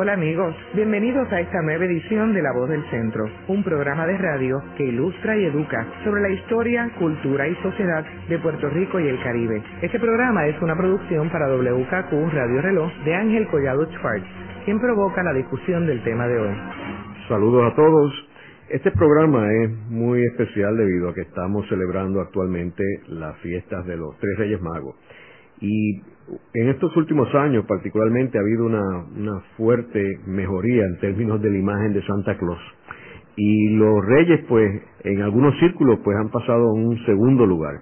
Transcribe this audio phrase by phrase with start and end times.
[0.00, 4.16] Hola amigos, bienvenidos a esta nueva edición de La Voz del Centro, un programa de
[4.16, 9.08] radio que ilustra y educa sobre la historia, cultura y sociedad de Puerto Rico y
[9.08, 9.60] el Caribe.
[9.82, 14.24] Este programa es una producción para WKQ Radio Reloj de Ángel Collado Schwartz,
[14.64, 16.54] quien provoca la discusión del tema de hoy.
[17.26, 18.12] Saludos a todos.
[18.68, 24.16] Este programa es muy especial debido a que estamos celebrando actualmente las fiestas de los
[24.20, 24.94] Tres Reyes Magos.
[25.60, 26.00] Y
[26.54, 31.58] en estos últimos años particularmente ha habido una, una fuerte mejoría en términos de la
[31.58, 32.60] imagen de Santa Claus.
[33.36, 37.80] Y los reyes, pues, en algunos círculos, pues han pasado a un segundo lugar.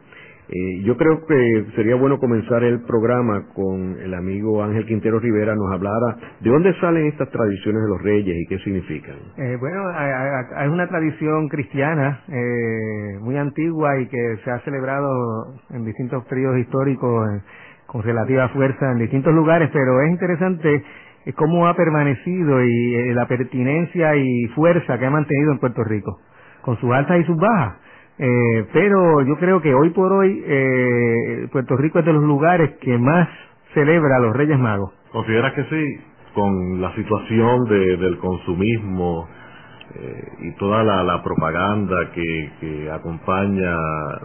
[0.49, 5.57] Eh, yo creo que sería bueno comenzar el programa con el amigo Ángel Quintero Rivera,
[5.57, 9.17] nos hablara de dónde salen estas tradiciones de los reyes y qué significan.
[9.39, 9.91] Eh, bueno,
[10.63, 16.59] es una tradición cristiana eh, muy antigua y que se ha celebrado en distintos periodos
[16.59, 17.27] históricos
[17.87, 20.85] con relativa fuerza en distintos lugares, pero es interesante
[21.35, 26.21] cómo ha permanecido y eh, la pertinencia y fuerza que ha mantenido en Puerto Rico,
[26.63, 27.79] con sus altas y sus bajas.
[28.19, 32.77] Eh, pero yo creo que hoy por hoy eh, Puerto Rico es de los lugares
[32.81, 33.29] que más
[33.75, 34.93] celebra a los Reyes Magos.
[35.13, 36.01] ¿Consideras que sí?
[36.35, 39.29] Con la situación de, del consumismo,
[39.95, 43.77] eh, y toda la, propaganda que, que, acompaña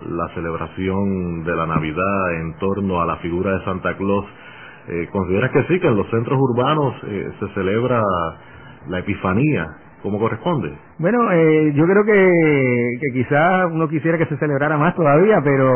[0.10, 4.26] la celebración de la Navidad en torno a la figura de Santa Claus,
[4.88, 8.02] eh, ¿consideras que sí, que en los centros urbanos eh, se celebra
[8.88, 9.68] la Epifanía
[10.02, 10.74] como corresponde?
[10.98, 15.72] Bueno, eh, yo creo que, que quizás uno quisiera que se celebrara más todavía, pero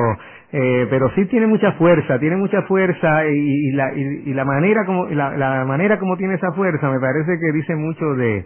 [0.52, 5.06] eh, pero sí tiene mucha fuerza, tiene mucha fuerza y, la, y, la manera como
[5.08, 8.46] la, la manera como tiene esa fuerza me parece que dice mucho de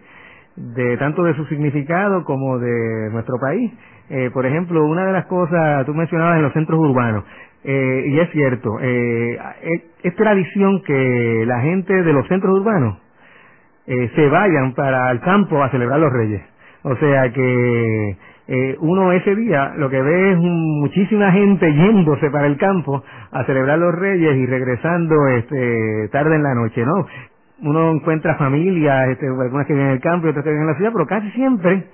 [0.56, 3.72] de tanto de su significado como de nuestro país.
[4.10, 7.24] Eh, por ejemplo, una de las cosas, tú mencionabas en los centros urbanos,
[7.64, 9.38] eh, y es cierto, eh,
[10.04, 12.98] es, tradición que la gente de los centros urbanos
[13.86, 16.42] eh, se vayan para el campo a celebrar los reyes.
[16.84, 22.48] O sea que eh, uno ese día lo que ve es muchísima gente yéndose para
[22.48, 27.06] el campo a celebrar los reyes y regresando este tarde en la noche, ¿no?
[27.62, 30.72] Uno encuentra familias, este, algunas que viven en el campo y otras que viven en
[30.72, 31.86] la ciudad, pero casi siempre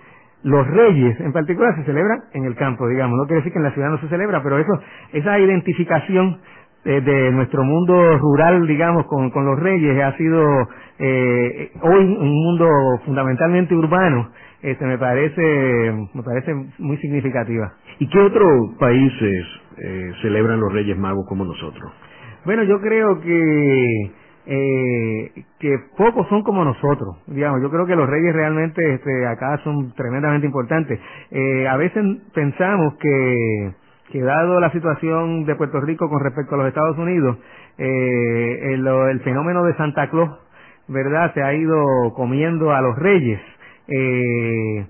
[0.43, 3.17] los reyes en particular se celebran en el campo, digamos.
[3.17, 4.73] No quiere decir que en la ciudad no se celebra, pero eso,
[5.11, 6.39] esa identificación
[6.85, 10.67] eh, de nuestro mundo rural, digamos, con, con los reyes ha sido
[10.99, 12.69] eh, hoy un mundo
[13.05, 14.29] fundamentalmente urbano.
[14.61, 17.73] Este, me parece, me parece muy significativa.
[17.99, 19.45] ¿Y qué otros países
[19.77, 21.91] eh, celebran los Reyes Magos como nosotros?
[22.45, 24.11] Bueno, yo creo que
[24.47, 27.17] eh, que pocos son como nosotros.
[27.27, 30.99] Digamos, yo creo que los reyes realmente este, acá son tremendamente importantes.
[31.31, 33.73] Eh, a veces pensamos que,
[34.21, 37.37] dado la situación de Puerto Rico con respecto a los Estados Unidos,
[37.77, 40.29] eh, el, el, fenómeno de Santa Claus,
[40.87, 43.41] ¿verdad?, se ha ido comiendo a los reyes.
[43.87, 44.85] Eh,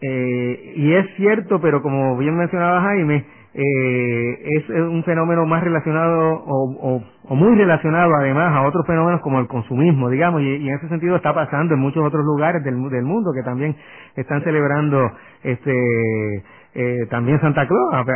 [0.00, 3.24] eh, y es cierto, pero como bien mencionaba Jaime,
[3.60, 9.40] eh, es un fenómeno más relacionado o, o, muy relacionado además a otros fenómenos como
[9.40, 13.02] el consumismo, digamos, y, en ese sentido está pasando en muchos otros lugares del, del
[13.02, 13.74] mundo que también
[14.14, 15.10] están celebrando
[15.42, 16.44] este
[16.74, 18.06] eh, también Santa Claus,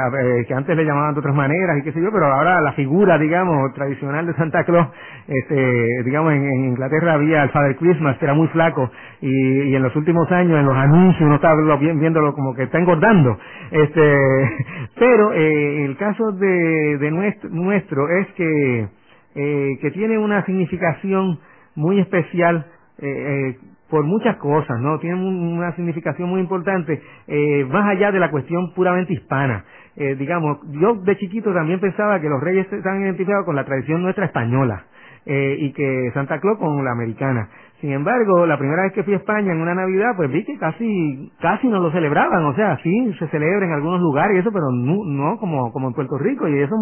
[0.46, 3.18] que antes le llamaban de otras maneras y qué sé yo, pero ahora la figura,
[3.18, 4.88] digamos, tradicional de Santa Claus,
[5.26, 8.90] este, digamos, en, Inglaterra había el Father Christmas, que era muy flaco,
[9.20, 12.78] y, y en los últimos años, en los anuncios, uno está viéndolo como que está
[12.78, 13.38] engordando.
[13.70, 14.50] Este,
[14.98, 18.88] pero eh, el caso de, de nuestro, nuestro es que,
[19.34, 21.38] eh, que tiene una significación
[21.74, 22.66] muy especial
[22.98, 23.56] eh, eh,
[23.92, 24.98] por muchas cosas, ¿no?
[25.00, 26.98] Tienen una significación muy importante,
[27.28, 29.66] eh, más allá de la cuestión puramente hispana.
[29.96, 34.02] Eh, digamos, yo de chiquito también pensaba que los reyes estaban identificados con la tradición
[34.02, 34.86] nuestra española
[35.26, 37.50] eh, y que Santa Claus con la americana.
[37.82, 40.56] Sin embargo, la primera vez que fui a España en una Navidad, pues vi que
[40.56, 42.46] casi, casi no lo celebraban.
[42.46, 45.88] O sea, sí se celebra en algunos lugares y eso, pero no, no como, como
[45.88, 46.48] en Puerto Rico.
[46.48, 46.74] Y eso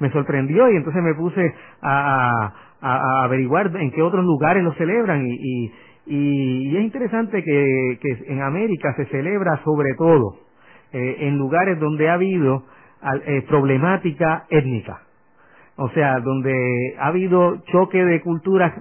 [0.00, 5.24] me sorprendió y entonces me puse a, a, averiguar en qué otros lugares lo celebran
[5.24, 5.72] y, y
[6.08, 10.36] y, es interesante que, que, en América se celebra sobre todo
[10.92, 12.64] eh, en lugares donde ha habido
[13.26, 15.02] eh, problemática étnica.
[15.76, 18.72] O sea, donde ha habido choque de culturas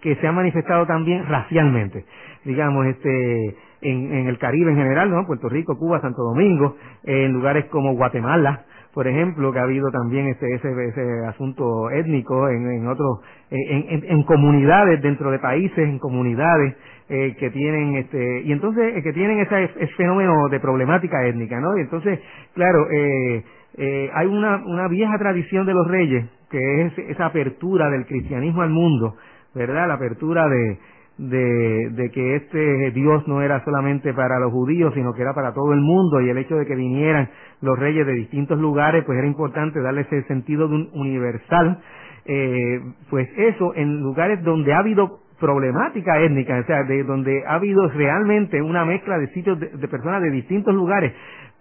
[0.00, 2.04] que se ha manifestado también racialmente.
[2.44, 5.26] Digamos, este, en, el Caribe en general, ¿no?
[5.26, 8.64] Puerto Rico, Cuba, Santo Domingo, en lugares como Guatemala,
[8.96, 13.20] por ejemplo, que ha habido también ese, ese, ese asunto étnico en, en otros,
[13.50, 16.74] en, en, comunidades dentro de países, en comunidades
[17.10, 21.60] eh, que tienen, este, y entonces eh, que tienen ese, ese, fenómeno de problemática étnica,
[21.60, 21.76] ¿no?
[21.76, 22.20] Y entonces,
[22.54, 23.44] claro, eh,
[23.76, 28.62] eh, hay una, una vieja tradición de los reyes que es esa apertura del cristianismo
[28.62, 29.16] al mundo,
[29.54, 29.88] ¿verdad?
[29.88, 30.78] La apertura de,
[31.18, 35.54] de, de que este Dios no era solamente para los judíos, sino que era para
[35.54, 37.30] todo el mundo y el hecho de que vinieran
[37.62, 41.78] los reyes de distintos lugares, pues era importante darle ese sentido de un universal,
[42.26, 47.54] eh, pues eso en lugares donde ha habido problemática étnica, o sea, de donde ha
[47.54, 51.12] habido realmente una mezcla de sitios de personas de distintos lugares,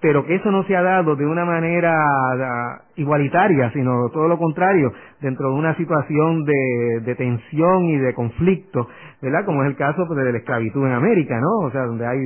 [0.06, 4.38] pero que eso no se ha dado de una manera ah, igualitaria, sino todo lo
[4.38, 8.88] contrario, dentro de una situación de, de tensión y de conflicto,
[9.20, 9.46] ¿verdad?
[9.46, 11.66] Como es el caso pues, de la esclavitud en América, ¿no?
[11.66, 12.20] O sea, donde hay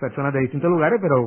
[0.00, 1.24] personas de distintos lugares, pero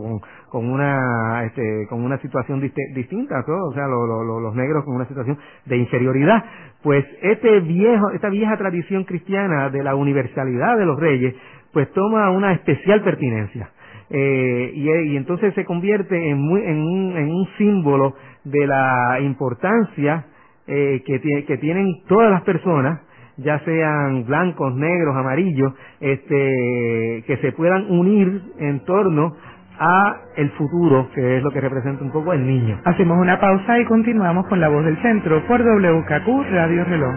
[0.49, 3.67] con, una este, con una situación distinta, ¿no?
[3.67, 5.37] o sea, los negros con una situación
[5.67, 6.43] de inferioridad.
[6.83, 11.33] Pues este viejo, esta vieja tradición cristiana de la universalidad de los reyes,
[11.71, 13.69] pues toma una especial pertinencia
[14.09, 20.25] eh, y, entonces se convierte en, muy, en, un, en un símbolo de la importancia
[20.67, 23.01] eh, que, tienen todas las personas
[23.37, 29.35] ya sean blancos, negros, amarillos, este, que se puedan unir en torno
[29.79, 32.81] a el futuro, que es lo que representa un poco el niño.
[32.83, 37.15] Hacemos una pausa y continuamos con la voz del centro por WKQ Radio Reloj.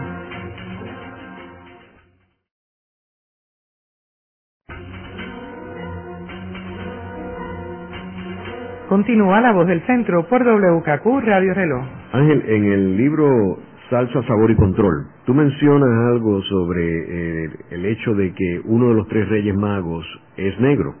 [8.91, 11.81] Continúa la voz del centro por WKQ Radio Reloj.
[12.11, 13.57] Ángel, en el libro
[13.89, 18.95] Salsa, Sabor y Control, tú mencionas algo sobre eh, el hecho de que uno de
[18.95, 20.05] los tres reyes magos
[20.35, 20.95] es negro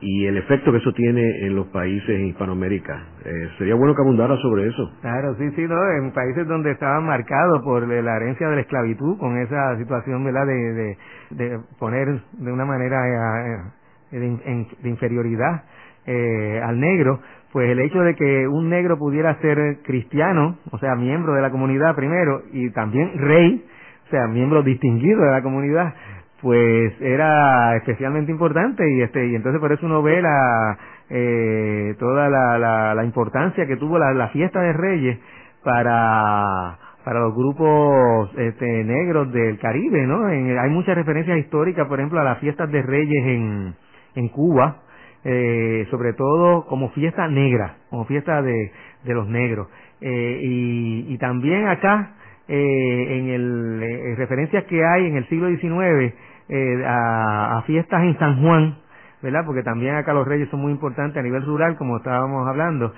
[0.00, 3.04] y el efecto que eso tiene en los países en Hispanoamérica.
[3.24, 4.92] Eh, sería bueno que abundara sobre eso.
[5.00, 5.74] Claro, sí, sí, ¿no?
[5.90, 10.46] En países donde estaban marcados por la herencia de la esclavitud, con esa situación, ¿verdad?,
[10.46, 10.96] de,
[11.30, 13.66] de, poner de una manera
[14.12, 15.64] eh, de inferioridad
[16.06, 17.20] eh, al negro,
[17.52, 21.50] pues el hecho de que un negro pudiera ser cristiano, o sea, miembro de la
[21.50, 23.64] comunidad primero, y también rey,
[24.06, 25.94] o sea, miembro distinguido de la comunidad,
[26.42, 30.76] pues era especialmente importante y este y entonces por eso uno ve la
[31.08, 35.18] eh, toda la, la, importancia que tuvo la, la fiesta de Reyes
[35.62, 40.26] para para los grupos este, negros del Caribe, ¿no?
[40.26, 43.74] hay muchas referencias históricas, por ejemplo, a las fiestas de Reyes en
[44.14, 44.83] en Cuba,
[45.24, 48.72] eh, sobre todo como fiesta negra, como fiesta de,
[49.04, 49.68] de los negros.
[50.00, 52.14] Eh, y, y, también acá,
[52.46, 56.12] eh, en el, eh, referencias que hay en el siglo XIX
[56.50, 58.76] eh, a, a, fiestas en San Juan,
[59.22, 59.44] ¿verdad?
[59.46, 62.92] Porque también acá los reyes son muy importantes a nivel rural, como estábamos hablando.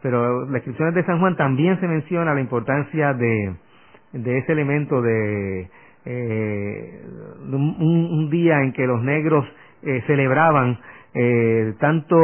[0.00, 3.56] Pero las inscripciones de San Juan también se menciona la importancia de,
[4.12, 5.68] de ese elemento de,
[6.06, 9.44] un, un, día en que los negros
[9.82, 10.78] eh, celebraban
[11.14, 12.16] eh, tanto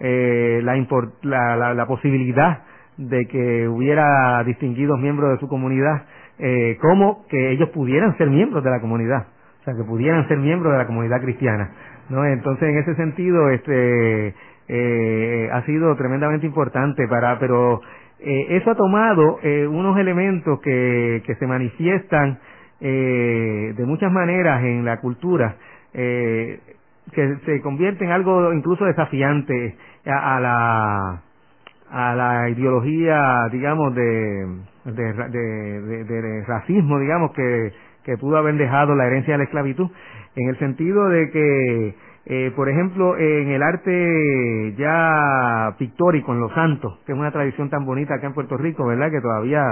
[0.00, 2.62] eh, la, la, la, posibilidad
[2.96, 6.02] de que hubiera distinguidos miembros de su comunidad,
[6.38, 9.26] eh, como que ellos pudieran ser miembros de la comunidad,
[9.60, 11.70] o sea, que pudieran ser miembros de la comunidad cristiana.
[12.10, 12.24] ¿no?
[12.24, 14.34] Entonces, en ese sentido, este,
[14.68, 17.80] eh, ha sido tremendamente importante para, pero
[18.20, 19.38] eh, eso ha tomado
[19.70, 22.38] unos elementos que, que se manifiestan
[22.80, 25.54] de muchas maneras en la cultura
[25.94, 26.60] eh,
[27.12, 31.22] que se convierte en algo incluso desafiante a, la
[31.90, 34.46] a la ideología digamos de
[34.84, 37.72] de, racismo digamos que,
[38.04, 39.90] que pudo haber dejado la herencia de la esclavitud
[40.34, 46.52] en el sentido de que eh, por ejemplo en el arte ya pictórico en los
[46.52, 49.62] santos que es una tradición tan bonita acá en Puerto Rico verdad que todavía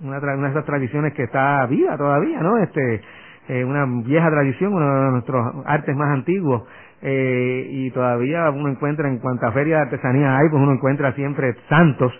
[0.00, 3.02] una, una de esas tradiciones que está viva todavía no este
[3.48, 6.62] eh, una vieja tradición, uno de nuestros artes más antiguos,
[7.00, 11.54] eh, y todavía uno encuentra en cuanta feria de artesanía hay, pues uno encuentra siempre
[11.68, 12.12] santos,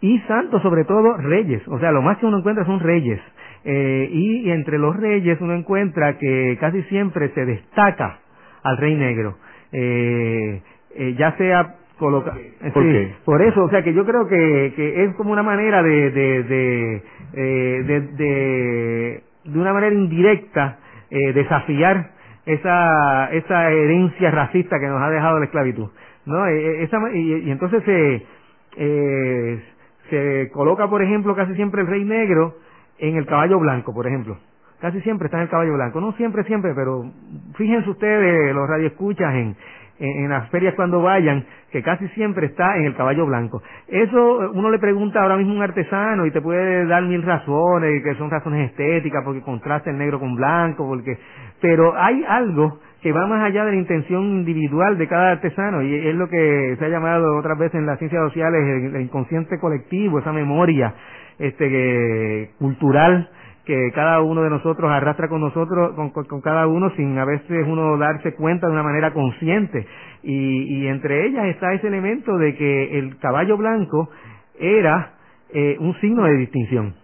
[0.00, 3.20] y santos sobre todo reyes, o sea, lo más que uno encuentra son reyes,
[3.64, 8.20] eh, y, entre los reyes uno encuentra que casi siempre se destaca
[8.62, 9.36] al rey negro,
[9.72, 10.62] eh,
[10.94, 12.34] eh ya sea coloca
[12.74, 15.82] ¿Por, sí, por eso o sea que yo creo que, que es como una manera
[15.82, 17.02] de de de,
[17.84, 20.78] de, de de una manera indirecta
[21.10, 22.10] eh, desafiar
[22.44, 25.88] esa esa herencia racista que nos ha dejado la esclavitud
[26.26, 28.26] no eh, eh, esa, y, entonces se
[28.76, 29.62] eh,
[30.10, 32.56] se coloca por ejemplo casi siempre el rey negro
[32.98, 34.36] en el caballo blanco por ejemplo.
[34.80, 36.00] Casi siempre está en el caballo blanco.
[36.00, 37.10] No siempre siempre pero
[37.56, 39.56] fíjense ustedes los radioescuchas en
[39.98, 43.62] en, las ferias cuando vayan, que casi siempre está en el caballo blanco.
[43.88, 48.02] Eso uno le pregunta ahora mismo a un artesano y te puede dar mil razones,
[48.02, 51.18] que son razones estéticas, porque contrasta el negro con blanco, porque,
[51.60, 55.94] pero hay algo que va más allá de la intención individual de cada artesano y
[55.94, 58.60] es lo que se ha llamado otras veces en las ciencias sociales
[58.92, 60.94] el, inconsciente colectivo, esa memoria
[61.38, 63.28] este cultural
[63.66, 67.98] que cada uno de nosotros arrastra con nosotros, con, cada uno sin a veces uno
[67.98, 69.86] darse cuenta de una manera consciente.
[70.22, 74.08] Y, y entre ellas está ese elemento de que el caballo blanco
[74.58, 75.14] era
[75.52, 76.94] eh, un signo de distinción.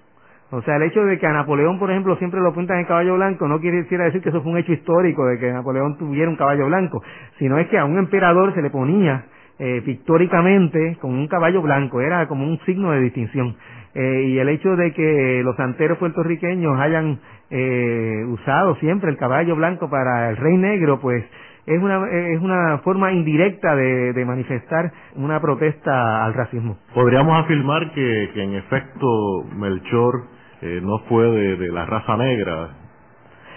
[0.53, 3.15] O sea, el hecho de que a Napoleón, por ejemplo, siempre lo pintan en caballo
[3.15, 6.37] blanco, no quiere decir que eso fue un hecho histórico de que Napoleón tuviera un
[6.37, 7.03] caballo blanco,
[7.39, 9.25] sino es que a un emperador se le ponía
[9.59, 13.57] eh, pictóricamente con un caballo blanco, era como un signo de distinción.
[13.95, 17.19] Eh, y el hecho de que los santeros puertorriqueños hayan
[17.51, 21.25] eh, usado siempre el caballo blanco para el rey negro, pues
[21.67, 26.79] es una, es una forma indirecta de, manifestar una protesta al racismo.
[26.95, 30.25] Podríamos afirmar que, que en efecto Melchor
[30.63, 32.71] eh, no fue de, la raza negra,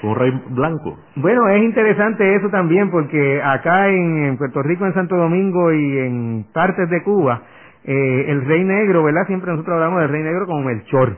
[0.04, 0.98] un rey blanco.
[1.16, 6.46] Bueno, es interesante eso también porque acá en, Puerto Rico, en Santo Domingo y en
[6.54, 7.42] partes de Cuba,
[7.84, 9.26] eh, el rey negro, ¿verdad?
[9.28, 11.18] Siempre nosotros hablamos del rey negro como Melchor.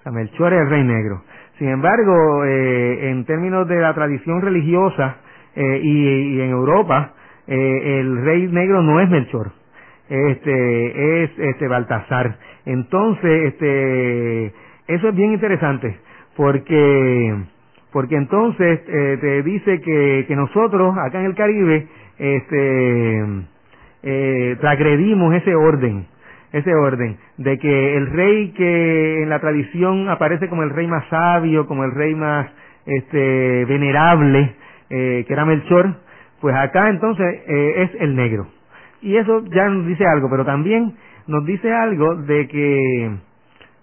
[0.00, 1.22] O sea, Melchor es el rey negro.
[1.58, 5.16] Sin embargo, eh, en términos de la tradición religiosa,
[5.60, 7.14] eh, y, en Europa
[7.48, 9.50] eh, el rey negro no es Melchor,
[10.08, 12.38] este es este Baltasar.
[12.64, 14.52] Entonces, este
[14.86, 15.98] eso es bien interesante
[16.36, 17.34] porque
[17.92, 21.86] porque entonces eh, te dice que, que nosotros acá en el Caribe
[22.18, 23.24] este
[24.02, 26.06] eh, transgredimos ese orden
[26.52, 31.06] ese orden de que el rey que en la tradición aparece como el rey más
[31.08, 32.48] sabio como el rey más
[32.86, 34.54] este venerable
[34.90, 35.96] eh, que era Melchor,
[36.40, 38.48] pues acá entonces eh, es el negro.
[39.02, 40.94] Y eso ya nos dice algo, pero también
[41.26, 43.10] nos dice algo de que,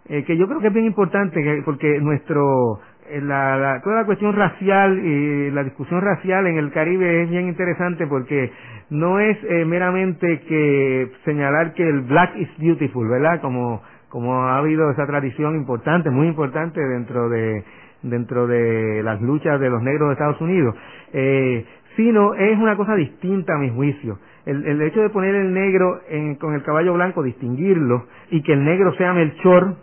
[0.10, 2.80] eh, que yo creo que es bien importante, porque nuestro,
[3.22, 7.48] la, la, toda la cuestión racial y la discusión racial en el Caribe es bien
[7.48, 8.52] interesante porque
[8.90, 13.42] no es meramente que señalar que el black is beautiful, ¿verdad?
[13.42, 17.64] Como, como ha habido esa tradición importante, muy importante dentro de,
[18.06, 20.76] dentro de las luchas de los negros de Estados Unidos,
[21.14, 24.20] eh, sino es una cosa distinta a mi juicio.
[24.46, 28.54] El, el hecho de poner el negro en, con el caballo blanco, distinguirlo, y que
[28.54, 29.76] el negro sea Melchor,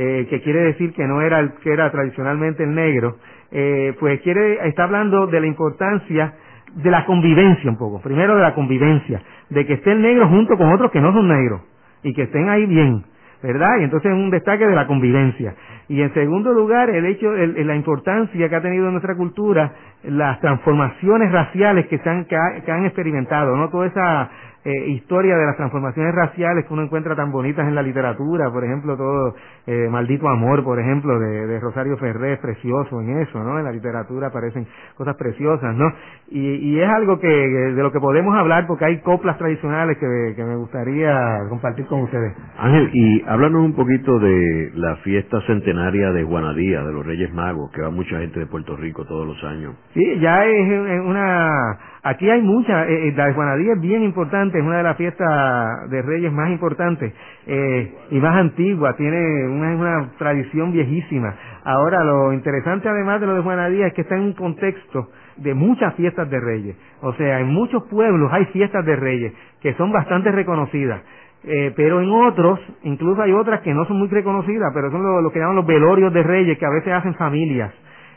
[0.00, 3.16] eh, que quiere decir que no era el que era tradicionalmente el negro,
[3.50, 6.34] eh, pues quiere, está hablando de la importancia
[6.72, 8.00] de la convivencia un poco.
[8.00, 11.26] Primero de la convivencia, de que esté el negro junto con otros que no son
[11.26, 11.62] negros,
[12.04, 13.02] y que estén ahí bien.
[13.42, 13.78] ¿verdad?
[13.80, 15.54] Y entonces es un destaque de la convivencia.
[15.88, 19.72] Y en segundo lugar, el hecho, el, la importancia que ha tenido en nuestra cultura
[20.04, 23.68] las transformaciones raciales que, se han, que, han experimentado, ¿no?
[23.68, 24.30] Toda esa
[24.64, 28.64] eh, historia de las transformaciones raciales que uno encuentra tan bonitas en la literatura, por
[28.64, 29.34] ejemplo, todo
[29.66, 33.58] eh, Maldito Amor, por ejemplo, de, Rosario Ferré, precioso en eso, ¿no?
[33.58, 35.92] En la literatura aparecen cosas preciosas, ¿no?
[36.30, 40.34] Y, y es algo que de lo que podemos hablar porque hay coplas tradicionales que,
[40.36, 42.34] que me gustaría compartir con ustedes.
[42.58, 47.70] Ángel, y háblanos un poquito de la fiesta centenaria de Guanadía, de los Reyes Magos,
[47.72, 49.74] que va mucha gente de Puerto Rico todos los años.
[49.94, 51.78] Sí, ya es una
[52.08, 55.90] Aquí hay mucha, eh, eh, la Juanadía es bien importante, es una de las fiestas
[55.90, 57.12] de Reyes más importantes
[57.46, 61.34] eh, y más antigua, tiene una, una tradición viejísima.
[61.64, 65.54] Ahora, lo interesante además de lo de Juanadía es que está en un contexto de
[65.54, 66.76] muchas fiestas de Reyes.
[67.02, 71.02] O sea, en muchos pueblos hay fiestas de Reyes que son bastante reconocidas.
[71.44, 75.20] Eh, pero en otros, incluso hay otras que no son muy reconocidas, pero son lo,
[75.20, 77.72] lo que llaman los velorios de Reyes, que a veces hacen familias.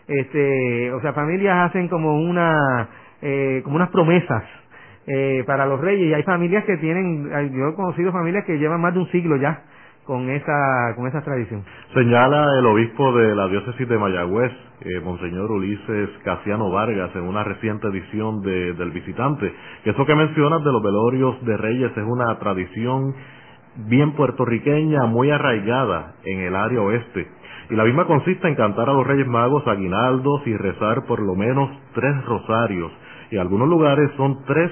[0.07, 2.89] Este, o sea, familias hacen como una
[3.21, 4.43] eh, como unas promesas
[5.07, 8.81] eh, para los reyes y hay familias que tienen, yo he conocido familias que llevan
[8.81, 9.63] más de un siglo ya
[10.05, 11.63] con esa con esa tradición.
[11.93, 17.43] Señala el obispo de la diócesis de Mayagüez, eh, Monseñor Ulises Casiano Vargas, en una
[17.43, 19.53] reciente edición de, del Visitante,
[19.83, 23.13] que eso que mencionas de los velorios de reyes es una tradición
[23.87, 27.27] bien puertorriqueña, muy arraigada en el área oeste.
[27.71, 31.35] Y la misma consiste en cantar a los Reyes Magos aguinaldos y rezar por lo
[31.35, 32.91] menos tres rosarios
[33.31, 34.69] y algunos lugares son tres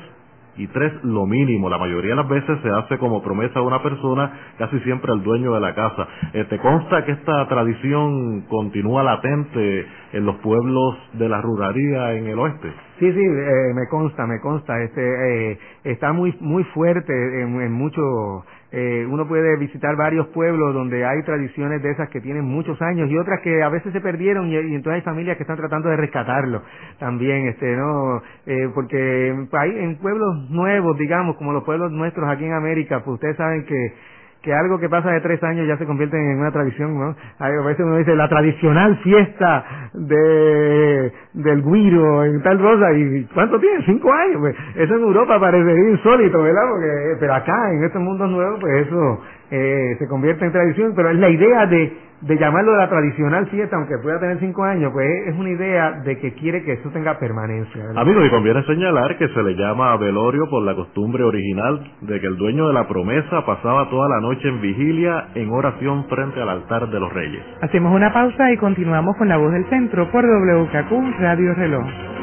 [0.58, 1.70] y tres lo mínimo.
[1.70, 5.24] La mayoría de las veces se hace como promesa a una persona, casi siempre al
[5.24, 6.06] dueño de la casa.
[6.34, 12.28] Eh, ¿Te consta que esta tradición continúa latente en los pueblos de la ruralía en
[12.28, 12.70] el oeste?
[13.00, 14.84] Sí, sí, eh, me consta, me consta.
[14.84, 20.76] Este, eh, está muy, muy fuerte en, en muchos eh, uno puede visitar varios pueblos
[20.76, 24.00] donde hay tradiciones de esas que tienen muchos años y otras que a veces se
[24.00, 26.62] perdieron y, entonces hay familias que están tratando de rescatarlo
[27.00, 32.46] también, este, no, eh, porque hay en pueblos nuevos, digamos, como los pueblos nuestros aquí
[32.46, 33.94] en América, pues ustedes saben que
[34.42, 37.16] que algo que pasa de tres años ya se convierte en una tradición, ¿no?
[37.40, 43.60] A veces uno dice la tradicional fiesta de del guiro en tal rosa y ¿cuánto
[43.60, 43.84] tiene?
[43.86, 46.64] Cinco años, pues eso en Europa parecería insólito, ¿verdad?
[46.72, 51.10] Porque, pero acá en estos mundos nuevos pues eso eh, se convierte en tradición, pero
[51.10, 55.08] es la idea de, de llamarlo la tradicional fiesta, aunque pueda tener cinco años, pues
[55.28, 57.84] es una idea de que quiere que eso tenga permanencia.
[57.96, 62.28] Amigo, y conviene señalar que se le llama velorio por la costumbre original de que
[62.28, 66.50] el dueño de la promesa pasaba toda la noche en vigilia en oración frente al
[66.50, 67.42] altar de los reyes.
[67.62, 72.19] Hacemos una pausa y continuamos con la voz del centro por WKQ Radio Reloj.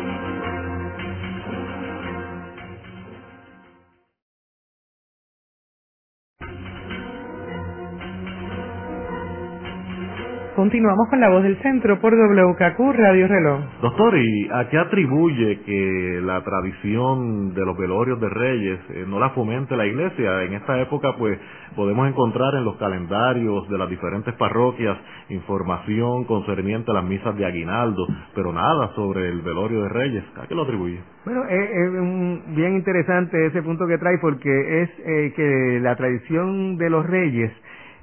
[10.56, 13.60] Continuamos con la voz del centro por WKQ Radio Reloj.
[13.82, 19.20] Doctor, ¿y a qué atribuye que la tradición de los velorios de reyes eh, no
[19.20, 20.44] la fomente la iglesia?
[20.44, 21.38] En esta época, pues,
[21.76, 24.96] podemos encontrar en los calendarios de las diferentes parroquias
[25.28, 30.24] información concerniente a las misas de aguinaldo, pero nada sobre el velorio de reyes.
[30.42, 31.00] ¿A qué lo atribuye?
[31.26, 36.88] Bueno, es, bien interesante ese punto que trae porque es eh, que la tradición de
[36.88, 37.52] los reyes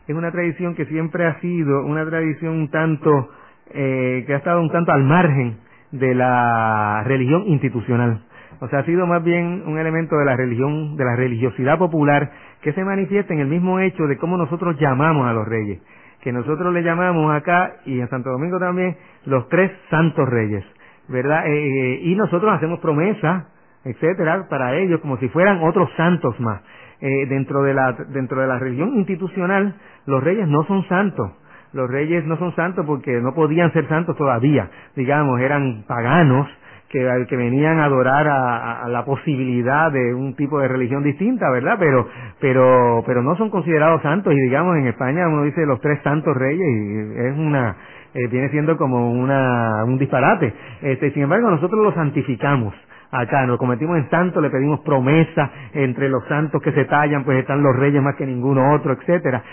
[0.07, 3.29] es una tradición que siempre ha sido una tradición un tanto,
[3.73, 5.57] eh, que ha estado un tanto al margen
[5.91, 8.21] de la religión institucional.
[8.59, 12.31] O sea, ha sido más bien un elemento de la religión, de la religiosidad popular
[12.61, 15.81] que se manifiesta en el mismo hecho de cómo nosotros llamamos a los reyes.
[16.21, 18.95] Que nosotros le llamamos acá y en Santo Domingo también
[19.25, 20.63] los tres santos reyes,
[21.09, 21.45] ¿verdad?
[21.47, 23.47] Eh, eh, y nosotros hacemos promesas,
[23.85, 26.61] etcétera, para ellos como si fueran otros santos más.
[27.01, 29.75] Eh, dentro de la dentro de la religión institucional
[30.05, 31.31] los reyes no son santos.
[31.73, 34.69] Los reyes no son santos porque no podían ser santos todavía.
[34.95, 36.47] Digamos eran paganos
[36.89, 41.77] que, que venían a adorar a, la posibilidad de un tipo de religión distinta verdad
[41.79, 42.07] pero
[42.39, 44.33] pero pero no son considerados santos.
[44.33, 47.75] Y digamos en España uno dice los tres santos reyes y es una
[48.13, 50.53] eh, viene siendo como una un disparate.
[50.81, 52.73] Este sin embargo nosotros los santificamos
[53.13, 57.39] acá, nos cometimos en santo, le pedimos promesa, entre los santos que se tallan, pues
[57.39, 59.43] están los reyes más que ninguno otro, etcétera.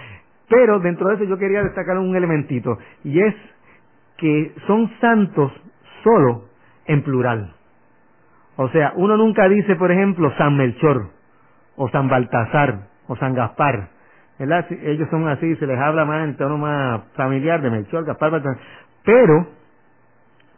[0.49, 3.35] Pero dentro de eso yo quería destacar un elementito, y es
[4.17, 5.53] que son santos
[6.03, 6.45] solo
[6.87, 7.53] en plural.
[8.57, 11.09] O sea, uno nunca dice, por ejemplo, San Melchor,
[11.77, 13.89] o San Baltasar, o San Gaspar.
[14.39, 18.59] Ellos son así, se les habla más en tono más familiar de Melchor, Gaspar, Baltasar.
[19.05, 19.47] Pero,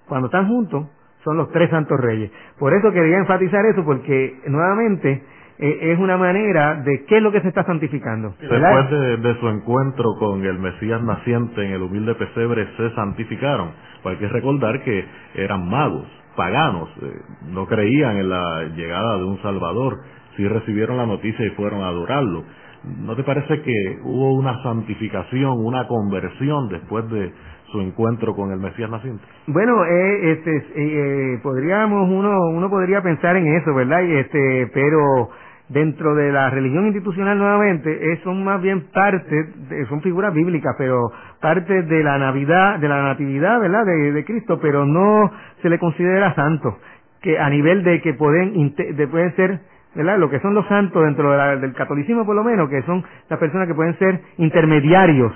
[0.08, 0.86] cuando están juntos,
[1.24, 2.30] son los tres santos reyes.
[2.58, 5.22] Por eso quería enfatizar eso, porque nuevamente
[5.58, 8.34] eh, es una manera de qué es lo que se está santificando.
[8.40, 13.70] Después de, su encuentro con el Mesías naciente en el humilde pesebre, se santificaron.
[14.02, 15.04] Pues hay que recordar que
[15.34, 16.06] eran magos,
[16.36, 17.12] paganos, eh,
[17.52, 19.98] no creían en la llegada de un Salvador,
[20.36, 22.44] sí recibieron la noticia y fueron a adorarlo.
[22.84, 27.32] ¿No te parece que hubo una santificación, una conversión después de
[27.70, 29.24] su encuentro con el Mesías naciente?
[29.46, 34.02] Bueno, eh, este, eh, eh, podríamos uno uno podría pensar en eso, ¿verdad?
[34.02, 35.30] Y este, pero
[35.68, 39.46] dentro de la religión institucional nuevamente son más bien parte,
[39.88, 43.86] son figuras bíblicas, pero parte de la Navidad, de la natividad, ¿verdad?
[43.86, 45.30] De, Cristo, pero no
[45.62, 46.78] se le considera santo,
[47.22, 49.60] que a nivel de que pueden de, pueden ser
[49.94, 50.18] ¿verdad?
[50.18, 53.68] Lo que son los santos dentro del catolicismo por lo menos, que son las personas
[53.68, 55.32] que pueden ser intermediarios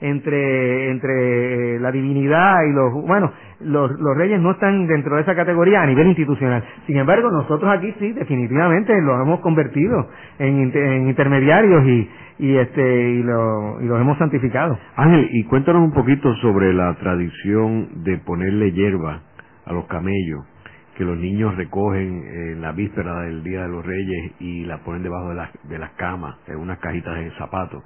[0.00, 5.22] entre entre eh, la divinidad y los bueno los, los reyes no están dentro de
[5.22, 6.62] esa categoría a nivel institucional.
[6.86, 12.08] Sin embargo nosotros aquí sí definitivamente los hemos convertido en, en intermediarios y
[12.40, 14.78] y este y, lo, y los hemos santificado.
[14.94, 19.22] Ángel y cuéntanos un poquito sobre la tradición de ponerle hierba
[19.66, 20.44] a los camellos
[20.98, 25.04] que los niños recogen en la víspera del día de los reyes y la ponen
[25.04, 27.84] debajo de las de las camas en unas cajitas de zapatos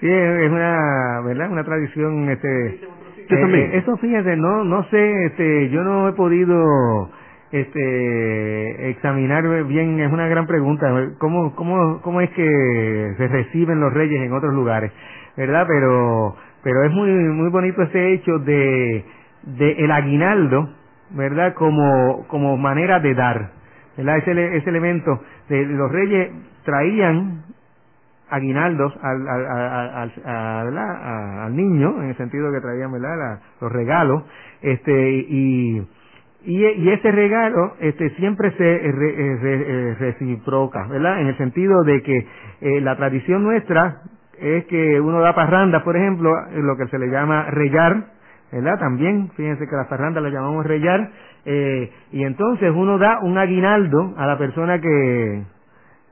[0.00, 1.52] Sí, es una, ¿verdad?
[1.52, 2.80] Una tradición, este, eh,
[3.28, 7.10] eh, eso fíjate, no, no sé, este, yo no he podido,
[7.52, 10.86] este, examinar bien, es una gran pregunta,
[11.18, 14.90] ¿cómo, cómo, cómo es que se reciben los reyes en otros lugares,
[15.36, 15.66] verdad?
[15.68, 19.04] Pero, pero es muy, muy bonito ese hecho de,
[19.42, 20.70] de el aguinaldo,
[21.12, 21.54] verdad?
[21.54, 23.50] Como, como manera de dar,
[23.96, 24.18] verdad?
[24.18, 26.30] Ese, ese elemento de los reyes
[26.64, 27.42] traían
[28.30, 33.40] aguinaldos al, al, al, al, niño, en el sentido que traían ¿verdad?
[33.60, 34.22] los regalos,
[34.62, 35.82] este, y,
[36.44, 41.20] y, ese regalo este, siempre se eh, eh, reciproca, ¿verdad?
[41.20, 42.26] En el sentido de que
[42.60, 44.02] eh, la tradición nuestra
[44.38, 48.04] es que uno da parrandas, por ejemplo, lo que se le llama reyar,
[48.52, 48.78] ¿verdad?
[48.78, 51.10] También, fíjense que las parrandas las llamamos reyar,
[51.44, 55.42] eh, y entonces uno da un aguinaldo a la persona que,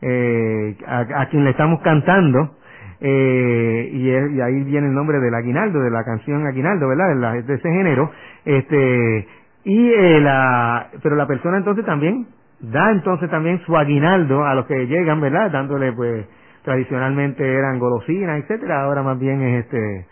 [0.02, 2.56] eh, a, quien le estamos cantando,
[3.00, 7.42] eh, y, y, ahí viene el nombre del aguinaldo, de la canción aguinaldo, ¿verdad?
[7.44, 8.10] De, ese género,
[8.44, 9.28] este,
[9.64, 12.26] y eh, la, pero la persona entonces también
[12.60, 15.50] da entonces también su aguinaldo a los que llegan, ¿verdad?
[15.50, 16.26] Dándole pues
[16.64, 20.06] tradicionalmente eran golosinas, etcétera, ahora más bien es este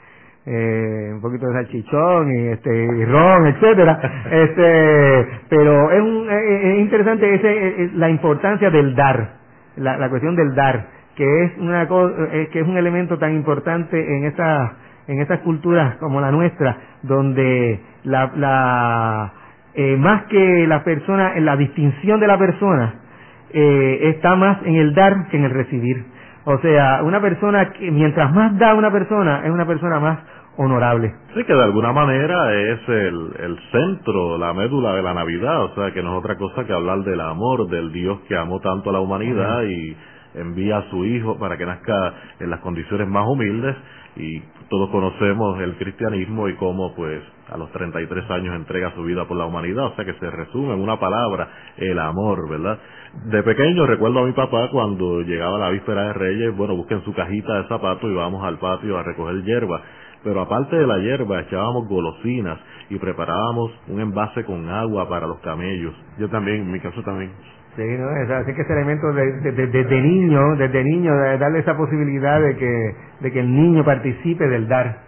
[0.47, 4.01] eh, un poquito de salchichón y este y ron, etcétera.
[4.31, 9.35] Este, pero es, un, es interesante ese, la importancia del dar,
[9.77, 14.25] la, la cuestión del dar, que es una que es un elemento tan importante en
[14.25, 14.77] esta
[15.09, 19.33] en estas culturas como la nuestra, donde la, la
[19.75, 22.95] eh, más que la persona, en la distinción de la persona,
[23.51, 26.05] eh, está más en el dar que en el recibir.
[26.45, 30.19] O sea, una persona que mientras más da una persona, es una persona más
[30.57, 31.14] honorable.
[31.35, 35.75] Sí, que de alguna manera es el, el centro, la médula de la Navidad, o
[35.75, 38.90] sea, que no es otra cosa que hablar del amor, del Dios que amó tanto
[38.90, 39.97] a la humanidad y
[40.35, 43.77] envía a su Hijo para que nazca en las condiciones más humildes
[44.16, 49.27] y todos conocemos el cristianismo y cómo pues a los 33 años entrega su vida
[49.27, 52.79] por la humanidad, o sea que se resume en una palabra, el amor, ¿verdad?
[53.27, 57.14] De pequeño recuerdo a mi papá cuando llegaba la víspera de Reyes, bueno, busquen su
[57.14, 59.83] cajita de zapatos y vamos al patio a recoger hierba,
[60.27, 62.59] pero aparte de la hierba echábamos golosinas
[62.91, 65.95] y preparábamos un envase con agua para los camellos.
[66.19, 67.31] Yo también, en mi caso también.
[67.77, 68.09] Sí, ¿no?
[68.35, 72.57] así que ese elemento desde de, de, niño, desde niño, de darle esa posibilidad de
[72.57, 74.99] que, de que el niño participe del dar.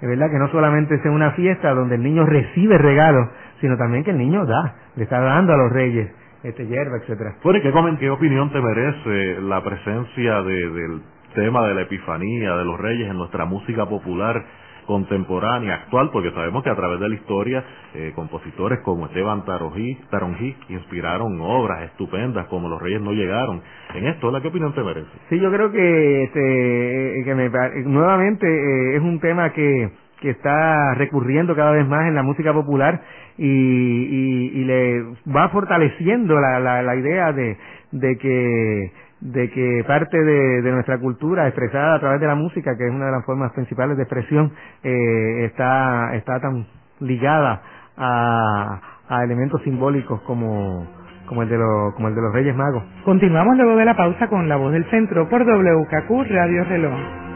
[0.00, 4.04] Es verdad que no solamente sea una fiesta donde el niño recibe regalos, sino también
[4.04, 6.08] que el niño da, le está dando a los reyes
[6.44, 7.34] este hierba, etcétera.
[7.42, 11.02] Bueno, ¿qué, ¿qué opinión te merece la presencia de, del
[11.34, 14.40] tema de la epifanía de los reyes en nuestra música popular?
[14.88, 17.62] Contemporánea, actual, porque sabemos que a través de la historia
[17.94, 23.60] eh, compositores como Esteban Taronjí inspiraron obras estupendas como Los Reyes no llegaron.
[23.94, 25.10] En esto, ¿la qué opinión te merece?
[25.28, 27.50] Sí, yo creo que, este, que me,
[27.84, 29.90] nuevamente eh, es un tema que,
[30.22, 33.02] que está recurriendo cada vez más en la música popular
[33.36, 35.02] y, y, y le
[35.36, 37.58] va fortaleciendo la, la, la idea de,
[37.92, 42.86] de que de que parte de, nuestra cultura expresada a través de la música, que
[42.86, 44.52] es una de las formas principales de expresión,
[44.82, 46.66] eh, está, está tan
[47.00, 47.62] ligada
[47.96, 50.86] a, a elementos simbólicos como,
[51.26, 52.82] como el de los como el de los Reyes Magos.
[53.04, 57.27] Continuamos luego de la pausa con la voz del centro por WKQ Radio Reloj.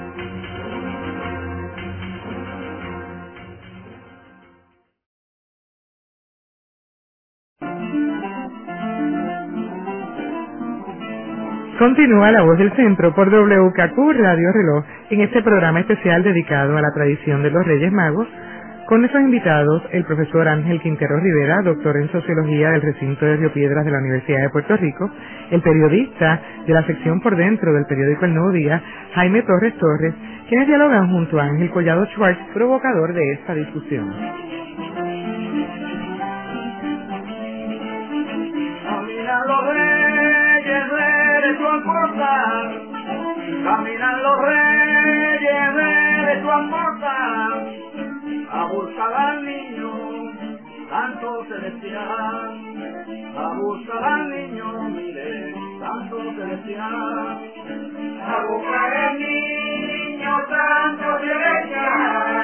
[11.82, 16.80] Continúa la voz del centro por WKQ Radio Reloj en este programa especial dedicado a
[16.80, 18.28] la tradición de los Reyes Magos
[18.86, 23.52] con nuestros invitados el profesor Ángel Quintero Rivera, doctor en Sociología del recinto de Río
[23.52, 25.10] Piedras de la Universidad de Puerto Rico,
[25.50, 28.80] el periodista de la sección por dentro del periódico El Nuevo Día,
[29.16, 30.14] Jaime Torres Torres,
[30.48, 34.14] quienes dialogan junto a Ángel Collado Schwartz, provocador de esta discusión.
[43.64, 47.16] Caminan los reyes de tu amorta
[48.50, 49.92] a buscar al niño
[50.88, 52.60] tanto celestial,
[53.36, 57.38] a buscar al niño, mire, tanto celestial,
[58.20, 62.41] a buscar al niño tanto celestial,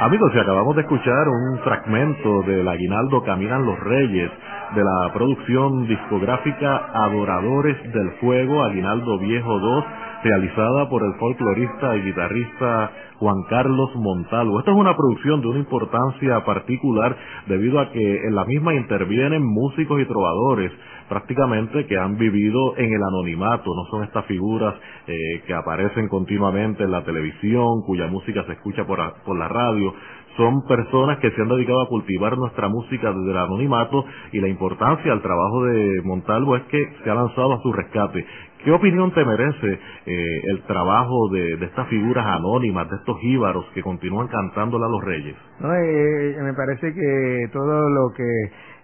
[0.00, 4.30] Amigos, si acabamos de escuchar un fragmento del aguinaldo Caminan los Reyes
[4.76, 9.84] de la producción discográfica Adoradores del Fuego, Aguinaldo Viejo 2,
[10.22, 14.60] realizada por el folclorista y guitarrista Juan Carlos Montalvo.
[14.60, 17.16] Esta es una producción de una importancia particular
[17.48, 20.70] debido a que en la misma intervienen músicos y trovadores
[21.08, 24.74] prácticamente que han vivido en el anonimato, no son estas figuras
[25.06, 29.94] eh, que aparecen continuamente en la televisión, cuya música se escucha por, por la radio,
[30.38, 34.46] son personas que se han dedicado a cultivar nuestra música desde el anonimato y la
[34.46, 38.24] importancia del trabajo de Montalvo es que se ha lanzado a su rescate.
[38.64, 43.82] ¿Qué opinión te merece eh, el trabajo de, estas figuras anónimas, de estos jíbaros que
[43.82, 45.36] continúan cantándole a los reyes?
[45.60, 48.24] No, eh, me parece que todo lo que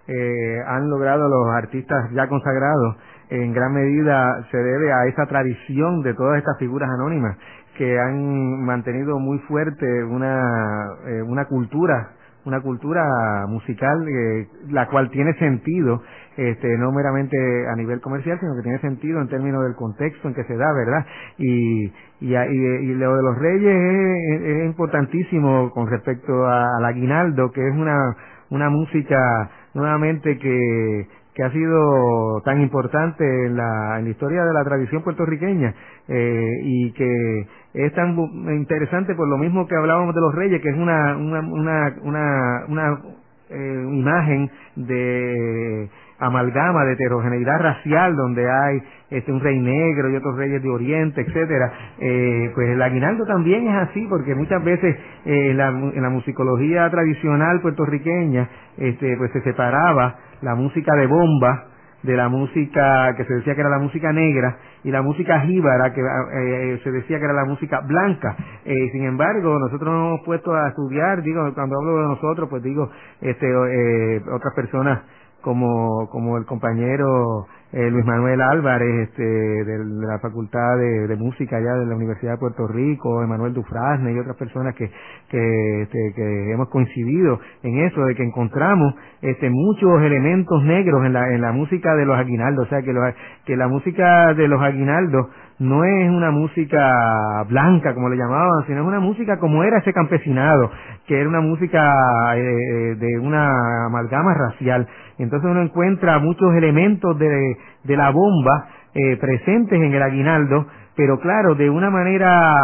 [0.07, 2.97] eh, han logrado los artistas ya consagrados
[3.29, 7.37] en gran medida se debe a esa tradición de todas estas figuras anónimas
[7.77, 12.11] que han mantenido muy fuerte una, eh, una cultura
[12.45, 16.03] una cultura musical eh, la cual tiene sentido
[16.37, 17.37] este no meramente
[17.67, 20.71] a nivel comercial sino que tiene sentido en términos del contexto en que se da
[20.73, 21.05] verdad
[21.37, 21.91] y
[22.21, 28.15] y, y, lo de los reyes es, importantísimo con respecto al aguinaldo que es una
[28.51, 34.53] una música nuevamente que que ha sido tan importante en la, en la historia de
[34.53, 35.75] la tradición puertorriqueña
[36.07, 38.17] eh, y que es tan
[38.55, 42.65] interesante por lo mismo que hablábamos de los reyes, que es una, una, una, una,
[42.69, 43.01] una
[43.49, 50.35] eh, imagen de amalgama de heterogeneidad racial donde hay este un rey negro y otros
[50.35, 55.53] reyes de Oriente, etcétera, eh, pues el aguinaldo también es así porque muchas veces eh,
[55.55, 62.15] la, en la musicología tradicional puertorriqueña este pues se separaba la música de bomba de
[62.15, 66.01] la música que se decía que era la música negra y la música jíbara que
[66.01, 68.35] eh, se decía que era la música blanca.
[68.63, 72.61] Eh, sin embargo, nosotros nos hemos puesto a estudiar, digo, cuando hablo de nosotros, pues
[72.61, 72.89] digo,
[73.21, 75.01] este, eh, otras personas
[75.41, 81.73] como, como el compañero eh, Luis Manuel Álvarez este, de, la Facultad de, Música allá
[81.73, 84.89] de la Universidad de Puerto Rico, Emanuel Dufrasne y otras personas que,
[85.29, 91.11] que, este, que hemos coincidido en eso, de que encontramos este, muchos elementos negros en
[91.11, 93.03] la, en la música de los aguinaldos, o sea que, los,
[93.45, 95.27] que la música de los aguinaldos
[95.59, 99.93] no es una música blanca como le llamaban, sino es una música como era ese
[99.93, 100.69] campesinado,
[101.07, 104.87] que era una música eh, de una amalgama racial.
[105.17, 111.19] Entonces uno encuentra muchos elementos de, de la bomba eh, presentes en el aguinaldo, pero
[111.19, 112.55] claro, de una manera,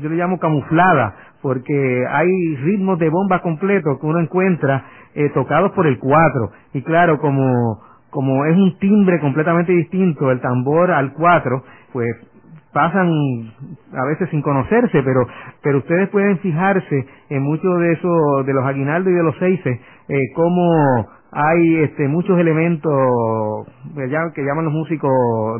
[0.00, 5.72] yo le llamo camuflada, porque hay ritmos de bomba completos que uno encuentra eh, tocados
[5.72, 6.50] por el cuatro.
[6.72, 7.80] Y claro, como,
[8.10, 12.16] como es un timbre completamente distinto el tambor al cuatro, pues
[12.72, 13.08] pasan
[13.92, 15.26] a veces sin conocerse, pero
[15.62, 19.80] pero ustedes pueden fijarse en muchos de esos de los aguinaldos y de los seises
[20.08, 23.66] eh, cómo hay este muchos elementos
[24.34, 25.12] que llaman los músicos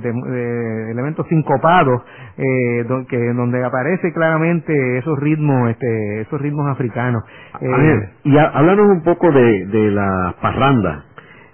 [0.03, 2.03] de, elementos sincopados
[2.37, 7.23] eh, que donde aparece claramente esos ritmos este esos ritmos africanos.
[7.61, 11.05] Eh, y háblanos un poco de, de la parranda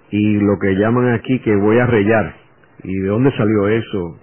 [0.09, 2.33] y lo que llaman aquí que voy a rellar
[2.83, 4.17] y de dónde salió eso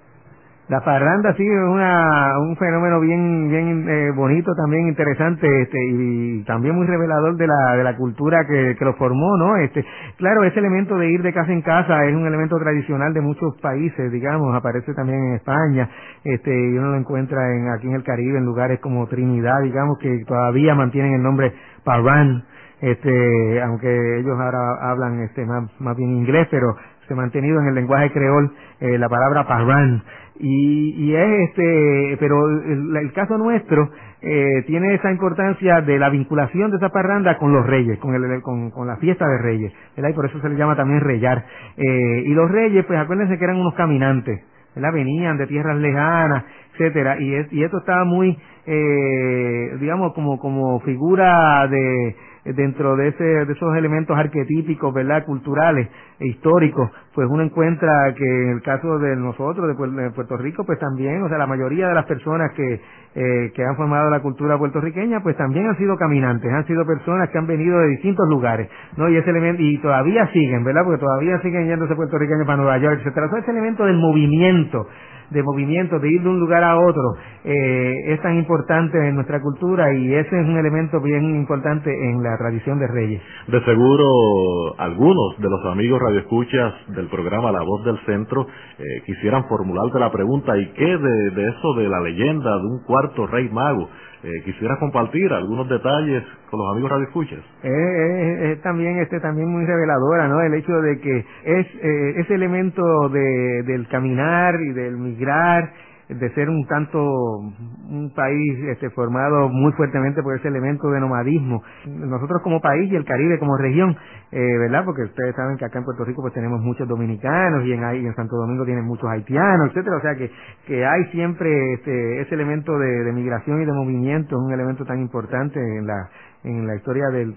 [0.68, 6.42] la parranda sí es una, un fenómeno bien bien eh, bonito también interesante este y
[6.44, 9.84] también muy revelador de la de la cultura que, que lo formó no este
[10.16, 13.54] claro ese elemento de ir de casa en casa es un elemento tradicional de muchos
[13.60, 15.90] países digamos aparece también en España
[16.24, 19.98] este y uno lo encuentra en aquí en el Caribe en lugares como Trinidad digamos
[19.98, 21.52] que todavía mantienen el nombre
[21.84, 22.42] parran
[22.80, 26.74] este aunque ellos ahora hablan este más más bien inglés pero
[27.06, 28.50] se ha mantenido en el lenguaje creol
[28.80, 30.02] eh, la palabra parran
[30.40, 33.88] y, y es este, pero el, caso nuestro
[34.20, 38.42] eh, tiene esa importancia de la vinculación de esa parranda con los reyes, con, el,
[38.42, 40.10] con, con la fiesta de reyes, ¿verdad?
[40.10, 41.44] Y por eso se le llama también reyar.
[41.76, 44.40] Eh, y los reyes, pues acuérdense que eran unos caminantes,
[44.74, 44.92] ¿verdad?
[44.92, 51.68] Venían de tierras lejanas, etcétera, y, y esto estaba muy, eh, digamos, como, como figura
[51.68, 55.24] de, dentro de, ese, de esos elementos arquetípicos, ¿verdad?
[55.24, 55.88] Culturales
[56.20, 60.78] e históricos, pues uno encuentra que en el caso de nosotros, de Puerto Rico, pues
[60.78, 62.80] también, o sea, la mayoría de las personas que,
[63.14, 67.30] eh, que han formado la cultura puertorriqueña, pues también han sido caminantes, han sido personas
[67.30, 69.08] que han venido de distintos lugares, ¿no?
[69.08, 70.82] Y ese elemento, y todavía siguen, ¿verdad?
[70.84, 73.28] Porque todavía siguen yéndose puertorriqueños para Nueva York, etcétera.
[73.38, 74.86] ese elemento del movimiento,
[75.30, 79.40] de movimiento, de ir de un lugar a otro, eh, es tan importante en nuestra
[79.40, 83.22] cultura y ese es un elemento bien importante en la tradición de Reyes.
[83.48, 88.46] De seguro, algunos de los amigos radioescuchas del programa La Voz del Centro
[88.78, 92.82] eh, quisieran formularte la pregunta, ¿y qué de, de eso de la leyenda de un
[92.84, 93.88] cuarto rey mago?
[94.24, 97.40] Eh, quisiera compartir algunos detalles con los amigos radioescuchas.
[97.62, 100.40] Es también este también muy reveladora, ¿no?
[100.40, 105.70] El hecho de que es eh, ese elemento de, del caminar y del migrar
[106.18, 111.62] de ser un tanto un país este, formado muy fuertemente por ese elemento de nomadismo.
[111.86, 113.96] Nosotros como país y el Caribe como región,
[114.32, 114.84] eh, ¿verdad?
[114.84, 118.14] Porque ustedes saben que acá en Puerto Rico pues tenemos muchos dominicanos y en, en
[118.14, 119.96] Santo Domingo tienen muchos haitianos, etcétera.
[119.96, 120.30] O sea que,
[120.66, 124.84] que hay siempre este, ese elemento de, de migración y de movimiento, es un elemento
[124.84, 126.10] tan importante en la,
[126.44, 127.34] en la historia del,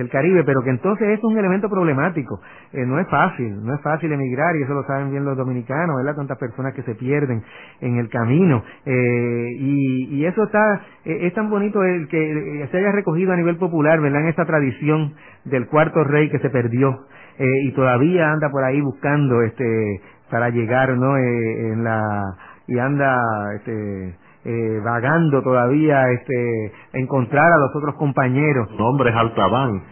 [0.00, 2.40] del Caribe, pero que entonces es un elemento problemático.
[2.72, 5.96] Eh, no es fácil, no es fácil emigrar y eso lo saben bien los dominicanos,
[5.96, 6.16] ¿verdad?
[6.16, 7.42] Tantas personas que se pierden
[7.80, 8.64] en el camino.
[8.86, 13.56] Eh, y, eso está, eh, es tan bonito el que se haya recogido a nivel
[13.56, 14.22] popular, ¿verdad?
[14.22, 17.06] En esta tradición del cuarto rey que se perdió
[17.38, 21.16] y todavía anda por ahí buscando este para llegar, ¿no?
[21.16, 22.36] en la,
[22.66, 23.18] y anda,
[23.56, 28.68] este, eh, vagando todavía este encontrar a los otros compañeros.
[28.70, 29.82] Su nombre es Altabán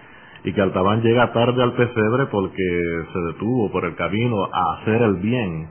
[0.45, 5.03] y que Altabán llega tarde al pesebre porque se detuvo por el camino a hacer
[5.03, 5.69] el bien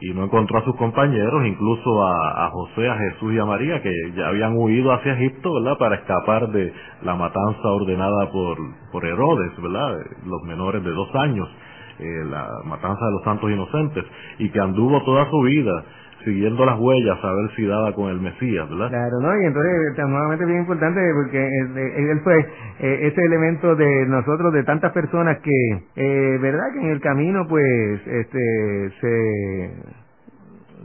[0.00, 3.82] y no encontró a sus compañeros, incluso a, a, José, a Jesús y a María,
[3.82, 8.56] que ya habían huido hacia Egipto, ¿verdad?, para escapar de la matanza ordenada por,
[8.92, 11.46] por Herodes, ¿verdad?, los menores de dos años,
[11.98, 14.04] eh, la matanza de los santos inocentes,
[14.38, 15.84] y que anduvo toda su vida
[16.24, 18.88] siguiendo las huellas a ver si daba con el Mesías, ¿verdad?
[18.88, 19.42] Claro, ¿no?
[19.42, 22.38] Y entonces, nuevamente bien importante porque él fue
[22.80, 26.72] eh, ese elemento de nosotros, de tantas personas que, eh, ¿verdad?
[26.72, 29.99] Que en el camino, pues, este, se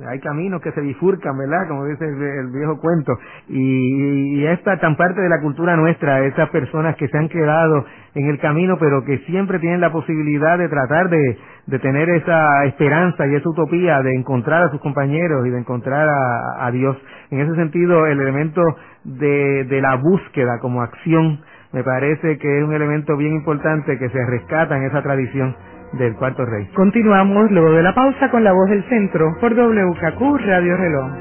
[0.10, 1.68] hay caminos que se bifurcan, ¿verdad?
[1.68, 3.18] Como dice el, viejo cuento.
[3.48, 7.86] Y, y, esta tan parte de la cultura nuestra, esas personas que se han quedado
[8.14, 12.66] en el camino, pero que siempre tienen la posibilidad de tratar de, de tener esa
[12.66, 16.98] esperanza y esa utopía de encontrar a sus compañeros y de encontrar a, a Dios.
[17.32, 18.62] En ese sentido, el elemento
[19.04, 21.40] de, de la búsqueda como acción
[21.76, 25.54] me parece que es un elemento bien importante que se rescata en esa tradición
[25.92, 26.70] del cuarto rey.
[26.74, 31.12] Continuamos luego de la pausa con la voz del centro por WKQ Radio Reloj.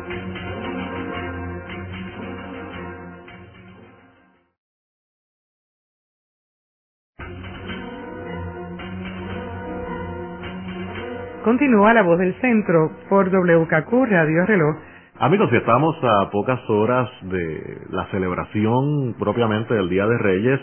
[11.43, 14.77] Continúa la voz del centro por WKQ Radio Reloj.
[15.20, 20.61] Amigos, estamos a pocas horas de la celebración propiamente del Día de Reyes,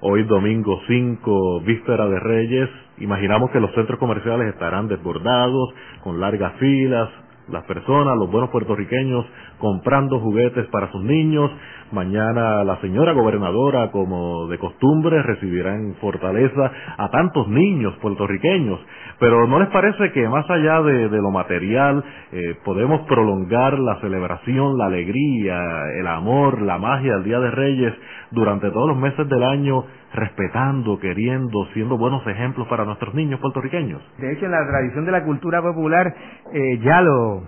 [0.00, 6.52] hoy domingo 5, víspera de Reyes, Imaginamos que los centros comerciales estarán desbordados, con largas
[6.60, 7.08] filas,
[7.48, 9.26] las personas, los buenos puertorriqueños
[9.58, 11.50] comprando juguetes para sus niños.
[11.92, 18.80] Mañana la señora gobernadora, como de costumbre, recibirá en Fortaleza a tantos niños puertorriqueños.
[19.20, 22.02] Pero ¿no les parece que más allá de, lo material
[22.32, 27.94] eh, podemos prolongar la celebración, la alegría, el amor, la magia del Día de Reyes
[28.30, 34.00] durante todos los meses del año respetando, queriendo, siendo buenos ejemplos para nuestros niños puertorriqueños.
[34.18, 36.14] De hecho, en la tradición de la cultura popular
[36.52, 37.42] eh, ya lo,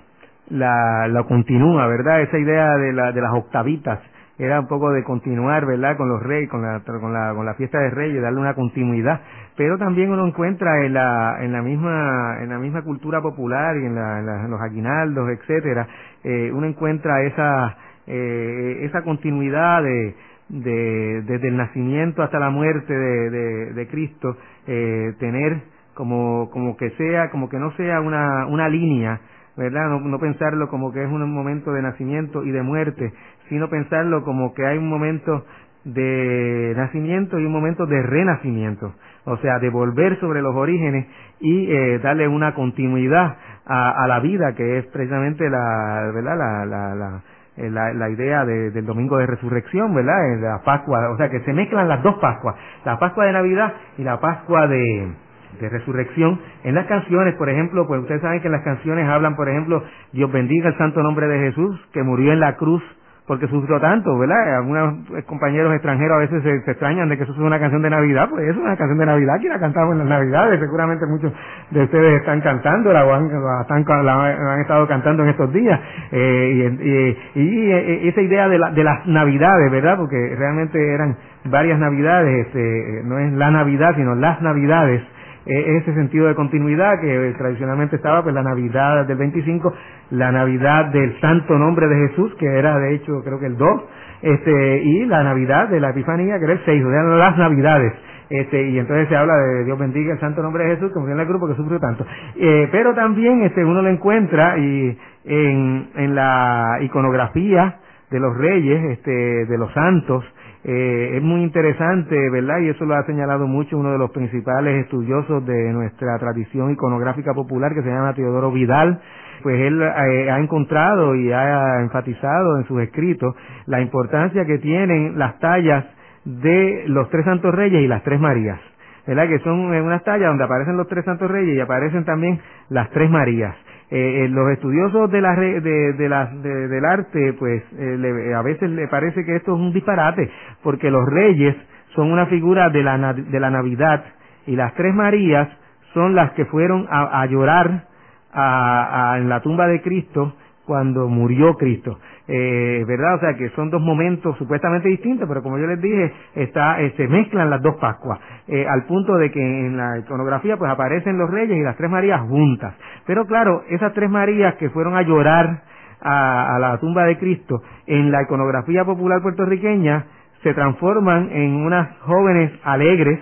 [0.51, 2.23] la, continúa, ¿verdad?
[2.23, 4.01] Esa idea de, la, de las octavitas
[4.39, 5.97] era un poco de continuar, ¿verdad?
[5.97, 9.21] Con los reyes, con la, con la, con la fiesta de reyes, darle una continuidad.
[9.57, 13.87] Pero también uno encuentra en la, en la misma, en la misma cultura popular y
[13.87, 15.87] en, la, los aguinaldos, etcétera,
[16.23, 17.77] eh, uno encuentra esa,
[18.07, 20.15] eh, esa continuidad de,
[20.49, 25.63] de, desde el nacimiento hasta la muerte de, de, de Cristo, eh, tener
[25.95, 29.21] como, como que sea, como que no sea una, una línea,
[29.57, 29.89] ¿verdad?
[29.89, 33.13] No, no pensarlo como que es un momento de nacimiento y de muerte,
[33.49, 35.45] sino pensarlo como que hay un momento
[35.85, 38.93] de nacimiento y un momento de renacimiento,
[39.25, 41.07] o sea, de volver sobre los orígenes
[41.41, 46.37] y eh, darle una continuidad a, a, la vida que es precisamente la, ¿verdad?
[46.37, 47.23] La, la, la,
[47.57, 50.33] eh, la, la idea de, del domingo de resurrección, ¿verdad?
[50.33, 53.73] En la Pascua, o sea que se mezclan las dos Pascuas, la Pascua de Navidad
[53.99, 55.13] y la Pascua de,
[55.61, 56.41] de resurrección.
[56.65, 59.83] En las canciones, por ejemplo, pues ustedes saben que en las canciones hablan, por ejemplo,
[60.13, 62.83] Dios bendiga el santo nombre de Jesús, que murió en la cruz
[63.27, 64.59] porque sufrió tanto, ¿verdad?
[64.59, 64.95] Algunos
[65.27, 68.49] compañeros extranjeros a veces se, extrañan de que eso es una canción de Navidad, pues
[68.49, 71.33] es una canción de Navidad que la cantamos en las Navidades, seguramente muchos
[71.71, 75.81] de ustedes están cantando, la, han, la han estado cantando en estos días,
[76.13, 79.97] eh, y, y, eh, esa idea de, la, de las Navidades, ¿verdad?
[79.97, 85.03] Porque realmente eran varias Navidades, este, no es la Navidad, sino las Navidades,
[85.47, 89.73] ese sentido de continuidad que tradicionalmente estaba, pues la Navidad del 25,
[90.11, 93.83] la Navidad del Santo Nombre de Jesús, que era de hecho creo que el 2,
[94.23, 97.93] este, y la Navidad de la Epifanía, que era el 6, o sea, las Navidades.
[98.29, 101.21] Este, y entonces se habla de Dios bendiga el santo nombre de Jesús, como en
[101.21, 102.05] el grupo que sufrió tanto.
[102.35, 107.77] Eh, pero también este, uno lo encuentra y en, en la iconografía
[108.11, 110.25] de los reyes, este, de los santos,
[110.69, 112.59] eh, es muy interesante, ¿verdad?
[112.59, 117.35] Y eso lo ha señalado mucho uno de los principales estudiosos de nuestra tradición iconográfica
[117.35, 119.01] popular que se llama Teodoro Vidal.
[119.45, 125.17] Pues él eh, ha encontrado y ha enfatizado en sus escritos la importancia que tienen
[125.17, 125.85] las tallas
[126.25, 128.59] de los tres santos reyes y las tres Marías.
[129.07, 129.29] ¿Verdad?
[129.29, 133.09] Que son unas tallas donde aparecen los tres santos reyes y aparecen también las tres
[133.09, 133.55] Marías.
[133.89, 138.69] Eh, eh, los estudiosos de la, de, de la, del arte, pues eh, a veces
[138.71, 140.29] le parece que esto es un disparate,
[140.65, 141.55] porque los reyes
[141.95, 144.05] son una figura de la, de la Navidad
[144.47, 145.49] y las tres Marías
[145.95, 147.85] son las que fueron a, a llorar
[148.33, 152.01] a, a, en la tumba de Cristo cuando murió Cristo.
[152.29, 153.15] Eh, ¿Verdad?
[153.15, 156.93] O sea que son dos momentos supuestamente distintos, pero como yo les dije, está, eh,
[156.97, 161.19] se mezclan las dos Pascuas, eh, al punto de que en la iconografía pues aparecen
[161.19, 162.75] los reyes y las tres Marías juntas.
[163.07, 165.63] Pero claro, esas tres Marías que fueron a llorar
[166.01, 170.07] a, a la tumba de Cristo, en la iconografía popular puertorriqueña,
[170.43, 173.21] se transforman en unas jóvenes alegres,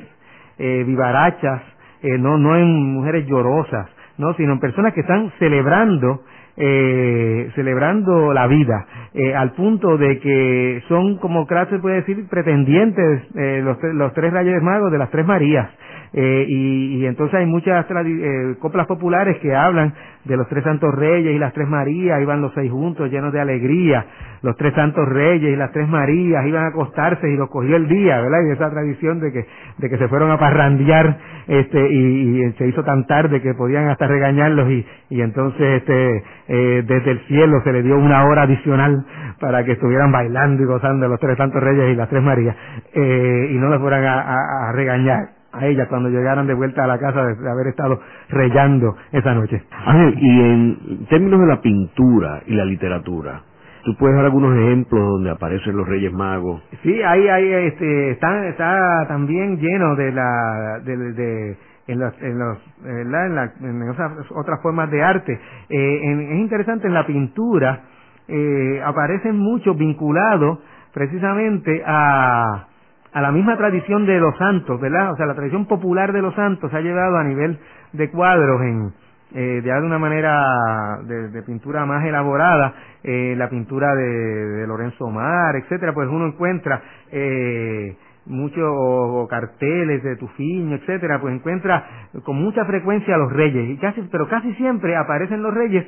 [0.59, 1.63] eh, vivarachas,
[2.03, 6.23] eh, no, no en mujeres llorosas, no, sino en personas que están celebrando
[6.57, 13.23] eh, celebrando la vida, eh, al punto de que son, como se puede decir, pretendientes
[13.35, 15.69] eh, los, los tres reyes magos de las tres Marías.
[16.17, 19.93] Eh, y, entonces hay muchas eh, coplas populares que hablan
[20.25, 23.41] de los tres santos reyes y las tres Marías, iban los seis juntos llenos de
[23.41, 24.07] alegría,
[24.43, 27.89] los tres santos reyes y las tres Marías iban a acostarse y los cogió el
[27.89, 28.39] día, ¿verdad?
[28.47, 33.43] Y esa tradición de que, se fueron a parrandear, este, y, se hizo tan tarde
[33.43, 38.25] que podían hasta regañarlos y, entonces, este, eh, desde el cielo se le dio una
[38.25, 39.05] hora adicional
[39.41, 42.55] para que estuvieran bailando y gozando los tres santos reyes y las tres Marías,
[42.95, 46.99] eh, y no les fueran a regañar a ella cuando llegaran de vuelta a la
[46.99, 49.63] casa de, haber estado reyando esa noche.
[49.87, 53.43] Ángel, y en términos de la pintura y la literatura,
[53.85, 56.63] ¿Tú puedes dar algunos ejemplos donde aparecen los Reyes Magos?
[56.83, 62.39] Sí, ahí, ahí, este, está, está también lleno de la, de, de en los, en
[62.39, 65.39] los, en, la, en esas otras formas de arte.
[65.69, 66.01] Eh,
[66.33, 67.83] es interesante en la pintura
[68.27, 70.59] eh, aparecen muchos vinculados
[70.93, 72.69] precisamente a
[73.15, 75.13] a la misma tradición de los santos, ¿verdad?
[75.13, 77.59] O sea, la tradición popular de los santos se ha llevado a nivel
[77.93, 78.93] de cuadros en
[79.37, 85.93] eh, de una manera de, pintura más elaborada, eh, la pintura de, Lorenzo Mar, etcétera,
[85.95, 87.97] pues uno encuentra eh,
[88.27, 94.03] muchos carteles de Tufiño, etcétera, pues encuentra con mucha frecuencia a los reyes, y casi,
[94.11, 95.87] pero casi siempre aparecen los reyes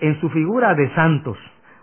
[0.00, 1.36] en su figura de santos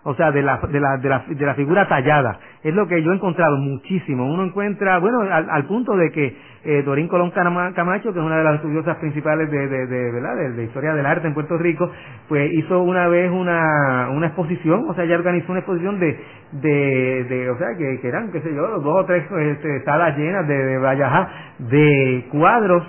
[0.04, 2.38] o sea, de la, de la, de la, de la figura tallada.
[2.62, 4.26] Es lo que yo he encontrado muchísimo.
[4.26, 8.38] Uno encuentra, bueno, al, al punto de que eh, Dorín Colón Camacho, que es una
[8.38, 10.54] de las estudiosas principales de, de, de, ¿verdad?
[10.54, 11.90] de, historia del arte en Puerto Rico,
[12.28, 16.18] pues hizo una vez una, una exposición, o sea, ella organizó una exposición de,
[16.52, 20.46] de, de o sea, que, eran, qué sé yo, dos o tres este, salas llenas
[20.46, 21.28] de, de Vallajá,
[21.58, 22.84] de cuadros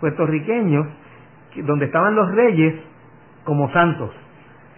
[0.00, 0.86] puertorriqueños,
[1.64, 2.74] donde estaban los reyes
[3.44, 4.10] como santos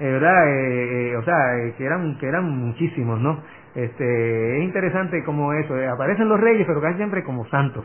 [0.06, 0.48] ¿verdad?
[0.48, 1.36] Eh, eh, o sea,
[1.76, 3.40] que eran que eran muchísimos, ¿no?
[3.74, 7.84] Este, es interesante como eso, aparecen los reyes, pero casi siempre como santos.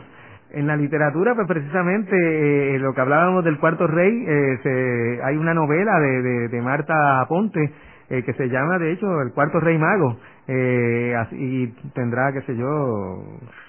[0.50, 4.24] En la literatura, pues precisamente lo que hablábamos del cuarto rey,
[4.62, 7.72] se, hay una novela de, de, Marta Ponte
[8.08, 10.16] que se llama, de hecho, El cuarto rey mago,
[11.32, 13.22] y tendrá, qué sé yo,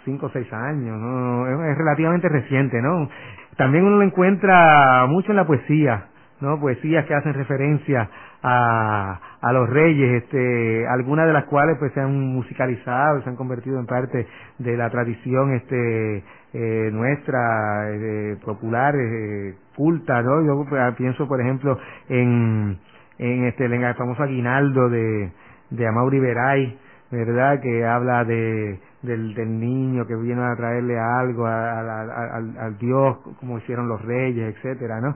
[0.05, 1.65] cinco o seis años, ¿no?
[1.65, 3.09] Es relativamente reciente, ¿no?
[3.57, 6.05] También uno lo encuentra mucho en la poesía,
[6.41, 6.59] ¿no?
[6.59, 8.09] Poesías que hacen referencia
[8.43, 13.35] a, a los reyes, este, algunas de las cuales pues se han musicalizado, se han
[13.35, 14.27] convertido en parte
[14.59, 16.23] de la tradición este
[16.53, 20.45] eh, nuestra eh, popular eh, culta, ¿no?
[20.45, 21.77] Yo pues, pienso por ejemplo
[22.09, 22.77] en
[23.19, 25.31] en este en el famoso aguinaldo de
[25.69, 26.77] de Amaury Veray,
[27.11, 27.61] ¿verdad?
[27.61, 33.57] Que habla de del, del niño que viene a traerle algo al, al Dios, como
[33.59, 35.15] hicieron los reyes, etcétera, ¿no?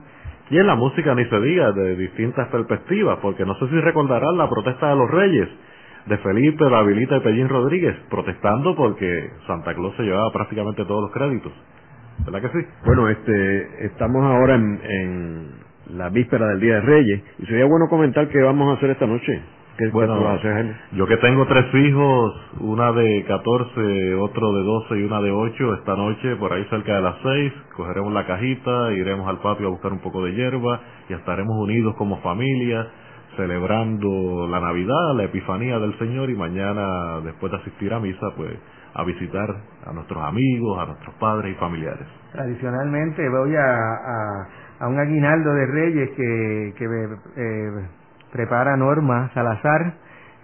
[0.50, 4.36] Y en la música ni se diga de distintas perspectivas, porque no sé si recordarán
[4.36, 5.48] la protesta de los reyes,
[6.06, 11.12] de Felipe, Habilita y Pellín Rodríguez, protestando porque Santa Claus se llevaba prácticamente todos los
[11.12, 11.52] créditos.
[12.24, 12.66] ¿Verdad que sí?
[12.84, 15.50] Bueno, este, estamos ahora en, en
[15.96, 19.06] la víspera del Día de Reyes, y sería bueno comentar qué vamos a hacer esta
[19.06, 19.42] noche
[19.92, 20.38] bueno,
[20.92, 25.74] yo que tengo tres hijos, una de 14, otro de 12 y una de 8,
[25.74, 29.70] esta noche por ahí cerca de las 6, cogeremos la cajita, iremos al patio a
[29.70, 32.86] buscar un poco de hierba y estaremos unidos como familia
[33.36, 38.52] celebrando la Navidad, la Epifanía del Señor y mañana después de asistir a misa pues
[38.94, 39.48] a visitar
[39.86, 42.06] a nuestros amigos, a nuestros padres y familiares.
[42.32, 44.48] Tradicionalmente voy a,
[44.80, 47.88] a, un aguinaldo de reyes que, que eh,
[48.32, 49.94] prepara Norma Salazar,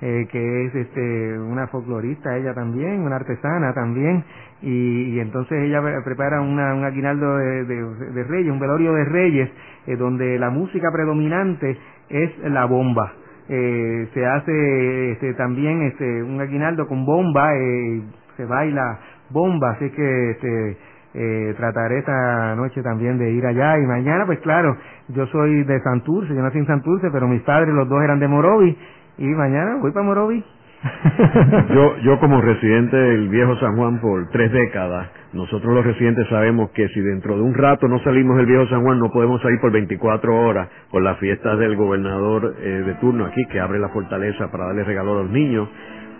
[0.01, 4.25] eh, que es este, una folclorista ella también, una artesana también,
[4.63, 9.51] y, entonces ella prepara una, un aguinaldo de, de, reyes, un velorio de reyes,
[9.87, 11.77] eh, donde la música predominante
[12.09, 13.13] es la bomba.
[13.49, 18.03] Eh, se hace este, también este, un aguinaldo con bomba, eh,
[18.37, 18.99] se baila
[19.31, 20.77] bomba, así que este,
[21.19, 23.79] eh, trataré esta noche también de ir allá.
[23.79, 24.77] Y mañana pues claro
[25.09, 28.29] yo soy de Santurce yo nací en Santurce pero mis padres los dos eran de
[28.29, 28.77] Morovi
[29.19, 30.45] y mañana voy para Morovi
[31.75, 36.71] yo yo como residente del viejo San Juan por tres décadas nosotros los residentes sabemos
[36.71, 39.61] que si dentro de un rato no salimos del viejo San Juan no podemos salir
[39.61, 43.89] por 24 horas por las fiestas del gobernador eh, de turno aquí que abre la
[43.89, 45.69] fortaleza para darle regalo a los niños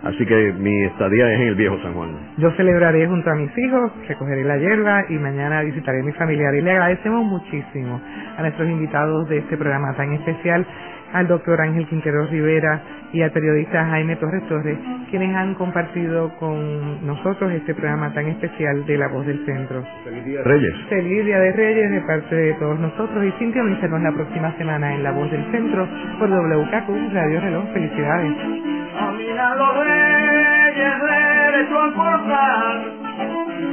[0.03, 2.15] Así que mi estadía es en el viejo San Juan.
[2.37, 6.55] Yo celebraré junto a mis hijos, recogeré la hierba y mañana visitaré a mi familiar.
[6.55, 7.99] Y le agradecemos muchísimo
[8.37, 10.65] a nuestros invitados de este programa tan especial
[11.13, 12.81] al doctor Ángel Quintero Rivera
[13.11, 14.77] y al periodista Jaime Torres Torres,
[15.09, 19.83] quienes han compartido con nosotros este programa tan especial de La Voz del Centro.
[20.03, 20.73] Feliz Día de Reyes.
[20.89, 25.03] Feliz Día de Reyes de parte de todos nosotros y sintonícenos la próxima semana en
[25.03, 25.87] La Voz del Centro
[26.19, 27.65] por WKQ Radio Reloj.
[27.73, 28.33] Felicidades.
[28.99, 32.83] Caminan los reyes derecho a portar,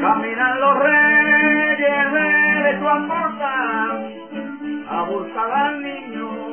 [0.00, 4.10] caminan los reyes derecho a portar,
[4.88, 6.45] a buscar al niño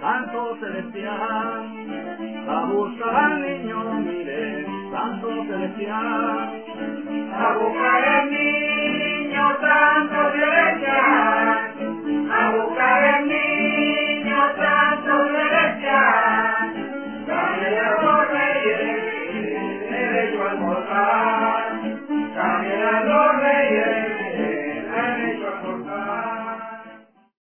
[0.00, 1.62] santo celestial,
[2.48, 6.64] a buscar al niño, mire, santo celestial,
[7.32, 11.39] a buscar al niño santo celestial,